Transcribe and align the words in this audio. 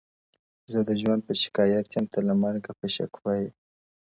زه 0.71 0.79
د 0.87 0.89
ژوند 1.01 1.21
په 1.27 1.33
شکايت 1.41 1.85
يم؛ 1.95 2.05
ته 2.13 2.19
له 2.27 2.33
مرگه 2.41 2.71
په 2.79 2.87
شکوه 2.95 3.33
يې؛ 3.41 3.49